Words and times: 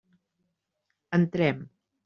Entrem. 1.19 1.63